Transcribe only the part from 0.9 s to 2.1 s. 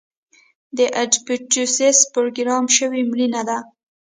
اپوپټوسس